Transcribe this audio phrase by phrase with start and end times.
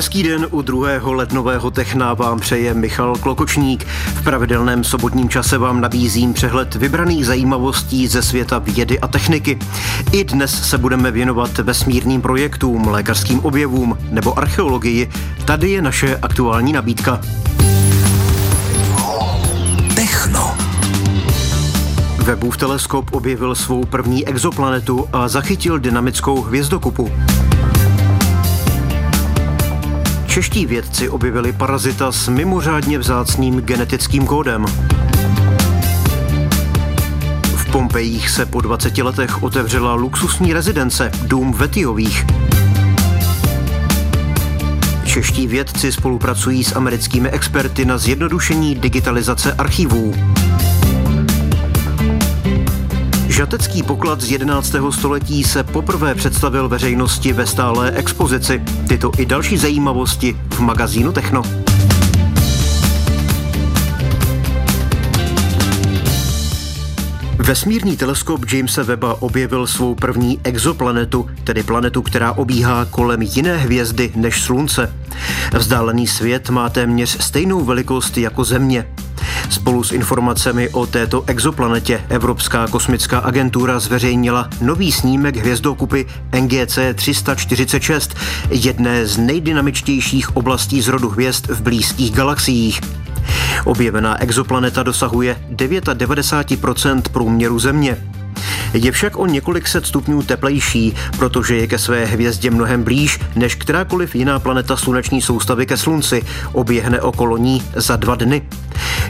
[0.00, 3.86] Hezký den u druhého lednového techna vám přeje Michal Klokočník.
[4.14, 9.58] V pravidelném sobotním čase vám nabízím přehled vybraných zajímavostí ze světa vědy a techniky.
[10.12, 15.10] I dnes se budeme věnovat vesmírným projektům, lékařským objevům nebo archeologii.
[15.44, 17.20] Tady je naše aktuální nabídka.
[19.94, 20.56] Techno.
[22.24, 27.10] Webův teleskop objevil svou první exoplanetu a zachytil dynamickou hvězdokupu.
[30.30, 34.64] Čeští vědci objevili parazita s mimořádně vzácným genetickým kódem.
[37.56, 42.26] V Pompejích se po 20 letech otevřela luxusní rezidence, dům Vetiových.
[45.04, 50.14] Čeští vědci spolupracují s americkými experty na zjednodušení digitalizace archivů.
[53.40, 54.74] Žatecký poklad z 11.
[54.90, 58.62] století se poprvé představil veřejnosti ve stálé expozici.
[58.88, 61.42] Tyto i další zajímavosti v magazínu Techno.
[67.38, 74.12] Vesmírný teleskop Jamesa Webba objevil svou první exoplanetu, tedy planetu, která obíhá kolem jiné hvězdy
[74.16, 74.94] než Slunce.
[75.58, 78.86] Vzdálený svět má téměř stejnou velikost jako Země.
[79.50, 86.02] Spolu s informacemi o této exoplanetě Evropská kosmická agentura zveřejnila nový snímek hvězdokupy
[86.40, 88.16] NGC 346,
[88.50, 92.80] jedné z nejdynamičtějších oblastí zrodu hvězd v blízkých galaxiích.
[93.64, 97.96] Objevená exoplaneta dosahuje 99% průměru Země.
[98.72, 103.54] Je však o několik set stupňů teplejší, protože je ke své hvězdě mnohem blíž než
[103.54, 106.22] kterákoliv jiná planeta sluneční soustavy ke Slunci.
[106.52, 108.42] Oběhne okolo ní za dva dny.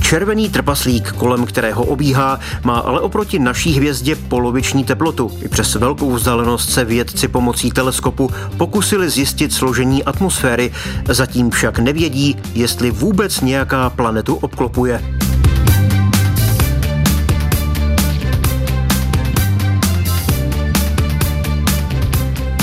[0.00, 5.30] Červený trpaslík, kolem kterého obíhá, má ale oproti naší hvězdě poloviční teplotu.
[5.42, 10.72] I přes velkou vzdálenost se vědci pomocí teleskopu pokusili zjistit složení atmosféry,
[11.08, 15.21] zatím však nevědí, jestli vůbec nějaká planetu obklopuje.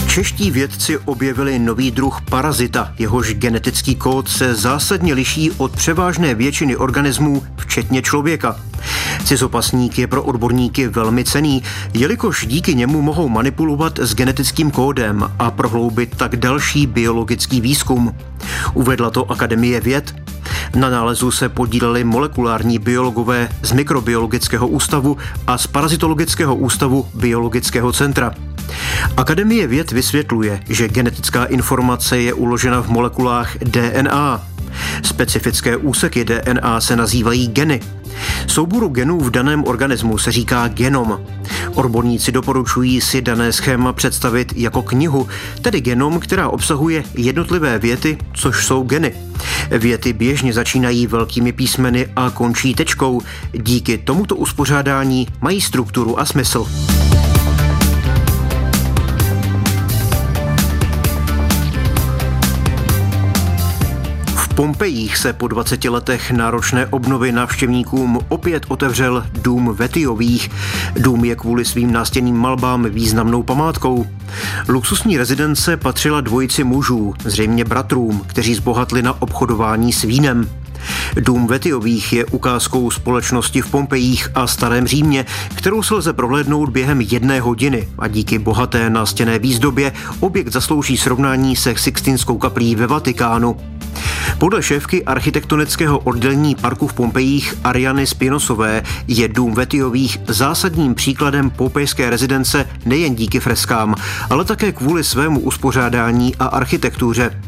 [0.09, 6.77] Čeští vědci objevili nový druh parazita, jehož genetický kód se zásadně liší od převážné většiny
[6.77, 8.55] organismů, včetně člověka.
[9.23, 15.51] Cizopasník je pro odborníky velmi cený, jelikož díky němu mohou manipulovat s genetickým kódem a
[15.51, 18.15] prohloubit tak další biologický výzkum.
[18.73, 20.15] Uvedla to Akademie věd.
[20.75, 28.48] Na nálezu se podíleli molekulární biologové z Mikrobiologického ústavu a z Parazitologického ústavu Biologického centra.
[29.17, 34.41] Akademie věd vysvětluje, že genetická informace je uložena v molekulách DNA.
[35.03, 37.79] Specifické úseky DNA se nazývají geny.
[38.47, 41.19] Souboru genů v daném organismu se říká genom.
[41.73, 45.27] Odborníci doporučují si dané schéma představit jako knihu,
[45.61, 49.13] tedy genom, která obsahuje jednotlivé věty, což jsou geny.
[49.71, 53.21] Věty běžně začínají velkými písmeny a končí tečkou.
[53.51, 56.67] Díky tomuto uspořádání mají strukturu a smysl.
[64.59, 70.49] Pompejích se po 20 letech náročné obnovy návštěvníkům opět otevřel dům Vetiových.
[70.95, 74.05] Dům je kvůli svým nástěnným malbám významnou památkou.
[74.69, 80.49] Luxusní rezidence patřila dvojici mužů, zřejmě bratrům, kteří zbohatli na obchodování s vínem.
[81.15, 87.01] Dům Vetiových je ukázkou společnosti v Pompejích a Starém Římě, kterou se lze prohlédnout během
[87.01, 93.78] jedné hodiny a díky bohaté nástěné výzdobě objekt zaslouží srovnání se Sixtinskou kaplí ve Vatikánu.
[94.37, 102.09] Podle šéfky architektonického oddělení parku v Pompejích Ariany Spinosové je dům Vetiových zásadním příkladem pompejské
[102.09, 103.95] rezidence nejen díky freskám,
[104.29, 107.41] ale také kvůli svému uspořádání a architektuře.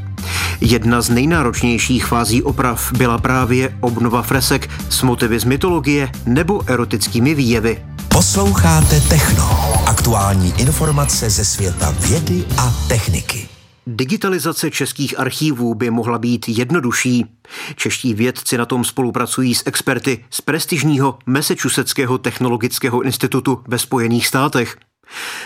[0.62, 7.36] Jedna z nejnáročnějších fází oprav byla právě obnova fresek s motivy z mytologie nebo erotickými
[7.36, 7.84] výjevy.
[8.08, 9.74] Posloucháte Techno.
[9.86, 13.51] Aktuální informace ze světa vědy a techniky.
[13.88, 17.26] Digitalizace českých archívů by mohla být jednodušší.
[17.76, 24.78] Čeští vědci na tom spolupracují s experty z prestižního Massachusettského technologického institutu ve Spojených státech.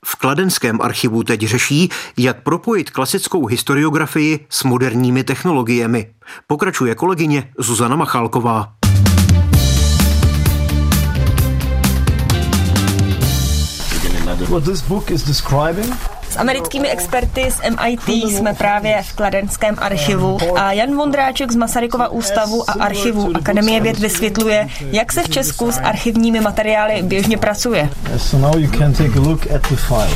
[0.06, 6.14] V Kladenském archivu teď řeší, jak propojit klasickou historiografii s moderními technologiemi.
[6.48, 8.74] Pokračuje kolegyně Zuzana Machálková.
[14.50, 20.38] What this book is describing S americkými experty z MIT jsme právě v Kladenském archivu
[20.56, 25.72] a Jan Vondráček z Masarykova ústavu a archivu Akademie věd vysvětluje, jak se v Česku
[25.72, 27.90] s archivními materiály běžně pracuje.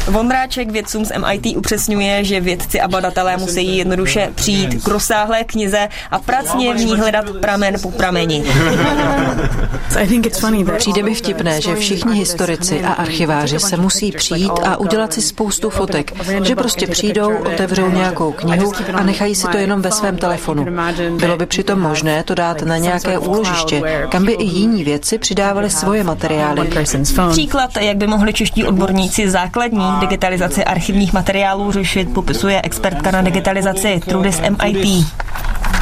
[0.08, 5.88] Vondráček vědcům z MIT upřesňuje, že vědci a badatelé musí jednoduše přijít k rozsáhlé knize
[6.12, 8.44] a pracně v ní hledat pramen po prameni.
[10.78, 15.70] Přijde mi vtipné, že všichni historici a archiváři se musí přijít a udělat si spoustu
[15.70, 15.99] fotek,
[16.44, 20.66] že prostě přijdou, otevřou nějakou knihu a nechají si to jenom ve svém telefonu.
[21.18, 25.70] Bylo by přitom možné to dát na nějaké úložiště, kam by i jiní vědci přidávali
[25.70, 26.70] svoje materiály.
[27.30, 34.02] Příklad, jak by mohli čeští odborníci základní digitalizaci archivních materiálů řešit, popisuje expertka na digitalizaci
[34.06, 35.06] Trudy z MIT.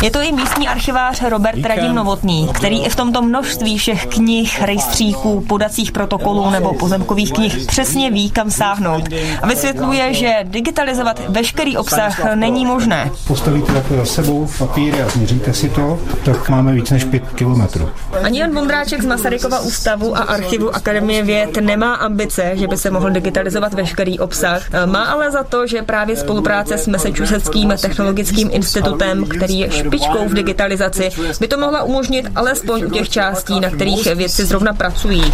[0.02, 4.62] Je to i místní archivář Robert Radim Novotný, který i v tomto množství všech knih,
[4.62, 9.04] rejstříků, podacích protokolů nebo pozemkových knih přesně ví, kam sáhnout.
[9.42, 13.12] A vysvětluje, že digitalizovat veškerý obsah není možné.
[13.28, 17.90] Postavíte takhle za sebou papíry a změříte si to, tak máme víc než 5 kilometrů.
[18.24, 22.92] Ani Jan Vondráček z Masarykova ústavu a archivu Akademie věd nemá ambice, že by se
[22.92, 24.70] mohl digitalizovat veškerý obsah.
[24.86, 30.34] Má ale za to, že právě spolupráce s Massachusettským technologickým institutem, který je špičkou v
[30.34, 35.34] digitalizaci, by to mohla umožnit alespoň u těch částí, na kterých vědci zrovna pracují.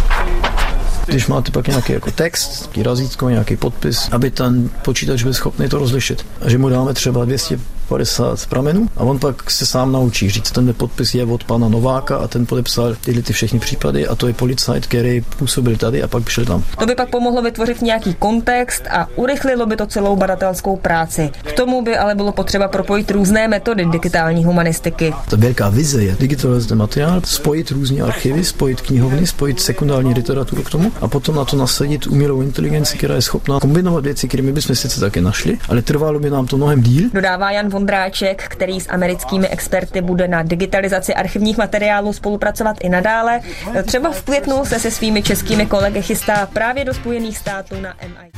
[1.06, 5.68] Když máte pak nějaký jako text, nějaký razítko, nějaký podpis, aby ten počítač byl schopný
[5.68, 6.26] to rozlišit.
[6.40, 7.58] A že mu dáme třeba 200
[7.88, 12.16] 50 pramenů a on pak se sám naučí říct, ten podpis je od pana Nováka
[12.16, 16.08] a ten podepsal tyhle ty všechny případy a to je policajt, který působil tady a
[16.08, 16.64] pak přišel tam.
[16.78, 21.30] To by pak pomohlo vytvořit nějaký kontext a urychlilo by to celou badatelskou práci.
[21.42, 25.14] K tomu by ale bylo potřeba propojit různé metody digitální humanistiky.
[25.30, 30.70] Ta velká vize je digitalizovat materiál, spojit různé archivy, spojit knihovny, spojit sekundární literaturu k
[30.70, 34.52] tomu a potom na to nasadit umělou inteligenci, která je schopná kombinovat věci, které my
[34.52, 37.10] bychom sice také našli, ale trvalo by nám to mnohem díl.
[37.14, 43.40] Dodává Jan Vondráček, který s americkými experty bude na digitalizaci archivních materiálů spolupracovat i nadále.
[43.86, 48.34] Třeba v květnu se se svými českými kolegy chystá právě do Spojených států na MIT.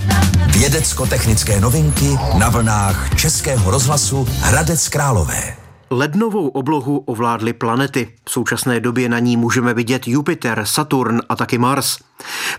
[0.58, 5.65] Vědecko-technické novinky na vlnách Českého rozhlasu Hradec Králové.
[5.90, 8.12] Lednovou oblohu ovládly planety.
[8.24, 11.98] V současné době na ní můžeme vidět Jupiter, Saturn a taky Mars.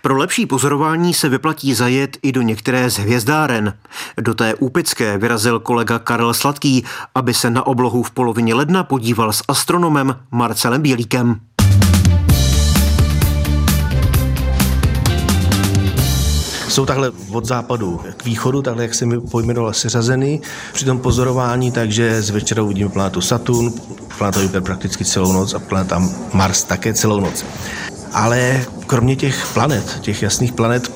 [0.01, 3.73] Pro lepší pozorování se vyplatí zajet i do některé z hvězdáren.
[4.17, 6.85] Do té úpické vyrazil kolega Karel Sladký,
[7.15, 11.39] aby se na oblohu v polovině ledna podíval s astronomem Marcelem Bělíkem.
[16.77, 20.41] Jsou takhle od západu k východu, takhle jak jsem mi pojmenoval, seřazený
[20.73, 23.73] při tom pozorování, takže z večera uvidíme planetu Saturn,
[24.17, 26.03] planeta Jupiter prakticky celou noc a planeta
[26.33, 27.45] Mars také celou noc.
[28.13, 30.91] Ale kromě těch planet, těch jasných planet,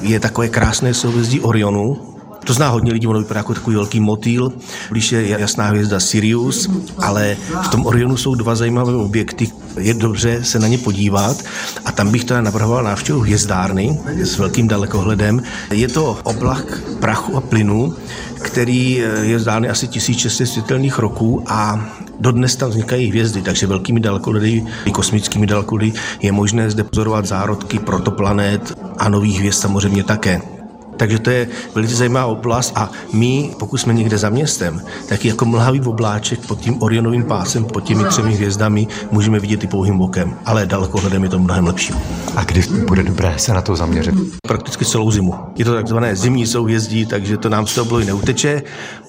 [0.00, 2.13] je takové krásné souhvězdí Orionu,
[2.44, 4.52] to zná hodně lidí, ono vypadá jako takový velký motýl.
[4.90, 9.50] Blíž je jasná hvězda Sirius, ale v tom Orionu jsou dva zajímavé objekty.
[9.78, 11.36] Je dobře se na ně podívat
[11.84, 15.42] a tam bych teda navrhoval návštěvu hvězdárny s velkým dalekohledem.
[15.70, 17.94] Je to oblak prachu a plynu,
[18.34, 21.88] který je vzdálený asi 1600 světelných roků a
[22.20, 25.92] dodnes tam vznikají hvězdy, takže velkými dalekohledy i kosmickými dalekohledy
[26.22, 30.53] je možné zde pozorovat zárodky protoplanet a nových hvězd samozřejmě také.
[30.96, 35.44] Takže to je velice zajímavá oblast a my, pokud jsme někde za městem, tak jako
[35.44, 40.34] mlhavý obláček pod tím Orionovým pásem, pod těmi třemi hvězdami, můžeme vidět i pouhým okem,
[40.44, 41.94] ale dalekohledem je to mnohem lepší.
[42.36, 44.14] A kdy bude dobré se na to zaměřit?
[44.46, 45.34] Prakticky celou zimu.
[45.56, 48.62] Je to takzvané zimní souhvězdí, takže to nám z toho neuteče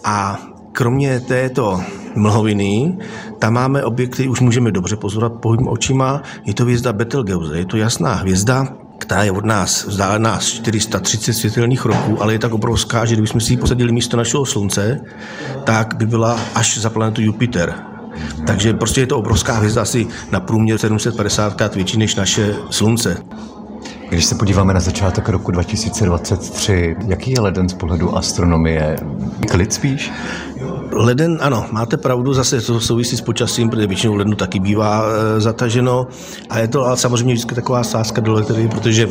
[0.03, 0.39] a
[0.71, 1.81] kromě této
[2.15, 2.97] mlhoviny,
[3.39, 7.77] tam máme objekty, už můžeme dobře pozorovat pohybem očima, je to hvězda Betelgeuse, je to
[7.77, 8.67] jasná hvězda,
[9.05, 13.53] která je od nás vzdálená 430 světelných roků, ale je tak obrovská, že kdybychom si
[13.53, 14.99] ji posadili místo našeho slunce,
[15.63, 17.75] tak by byla až za planetu Jupiter.
[18.47, 23.17] Takže prostě je to obrovská hvězda, asi na průměr 750 krát větší než naše slunce.
[24.09, 28.97] Když se podíváme na začátek roku 2023, jaký je leden z pohledu astronomie?
[29.49, 30.11] Klid spíš?
[30.95, 35.41] Leden, ano, máte pravdu, zase to souvisí s počasím, protože většinou lednu taky bývá e,
[35.41, 36.07] zataženo
[36.49, 39.09] a je to ale samozřejmě vždycky taková sázka dole, tedy, protože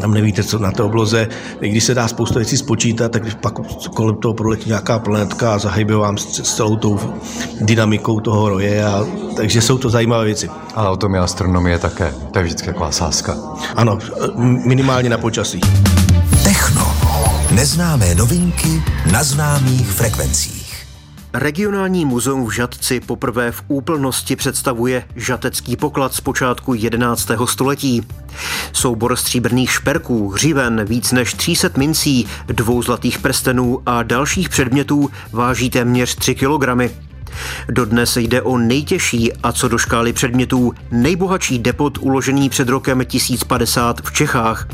[0.00, 1.28] tam nevíte, co na té obloze.
[1.60, 3.54] I když se dá spousta věcí spočítat, tak když pak
[3.94, 7.00] kolem toho proletí nějaká planetka a zahybe vám s, s celou tou
[7.60, 8.84] dynamikou toho roje.
[8.84, 9.06] A,
[9.36, 10.50] takže jsou to zajímavé věci.
[10.74, 12.14] Ale o tom je astronomie také.
[12.30, 13.36] To je vždycky taková sázka.
[13.76, 13.98] Ano,
[14.66, 15.60] minimálně na počasí.
[16.44, 16.96] Techno.
[17.50, 18.82] Neznámé novinky
[19.12, 20.65] na známých frekvencích.
[21.38, 27.30] Regionální muzeum v Žadci poprvé v úplnosti představuje žatecký poklad z počátku 11.
[27.44, 28.02] století.
[28.72, 35.70] Soubor stříbrných šperků, hřiven, víc než 300 mincí, dvou zlatých prstenů a dalších předmětů váží
[35.70, 36.90] téměř 3 kilogramy.
[37.68, 44.00] Dodnes jde o nejtěžší a co do škály předmětů nejbohatší depot uložený před rokem 1050
[44.00, 44.68] v Čechách.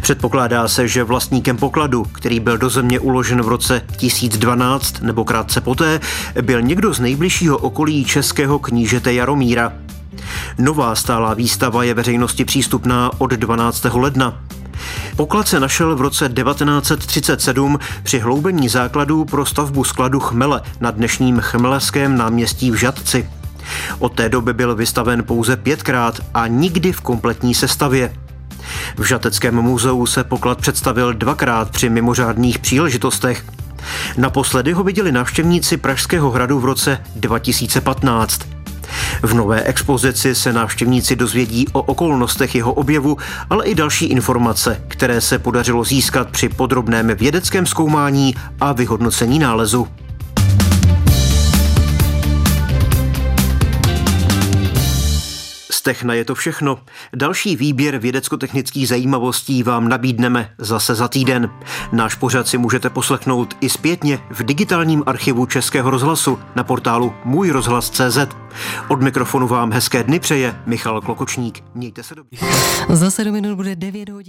[0.00, 5.60] Předpokládá se, že vlastníkem pokladu, který byl do země uložen v roce 1012 nebo krátce
[5.60, 6.00] poté,
[6.42, 9.72] byl někdo z nejbližšího okolí českého knížete Jaromíra.
[10.58, 13.86] Nová stálá výstava je veřejnosti přístupná od 12.
[13.92, 14.40] ledna.
[15.16, 21.40] Poklad se našel v roce 1937 při hloubení základů pro stavbu skladu Chmele na dnešním
[21.40, 23.28] Chmeleském náměstí v Žadci.
[23.98, 28.12] Od té doby byl vystaven pouze pětkrát a nikdy v kompletní sestavě.
[28.96, 33.44] V Žateckém muzeu se poklad představil dvakrát při mimořádných příležitostech.
[34.16, 38.40] Naposledy ho viděli návštěvníci Pražského hradu v roce 2015.
[39.22, 43.16] V nové expozici se návštěvníci dozvědí o okolnostech jeho objevu,
[43.50, 49.88] ale i další informace, které se podařilo získat při podrobném vědeckém zkoumání a vyhodnocení nálezu.
[55.82, 56.78] Techna je to všechno.
[57.16, 61.50] Další výběr vědecko-technických zajímavostí vám nabídneme zase za týden.
[61.92, 67.50] Náš pořad si můžete poslechnout i zpětně v digitálním archivu Českého rozhlasu na portálu Můj
[67.50, 68.18] rozhlas.cz.
[68.88, 71.64] Od mikrofonu vám hezké dny přeje Michal Klokočník.
[71.74, 72.46] Mějte se dobře.
[72.88, 74.22] Za 7 minut bude 9 hodin.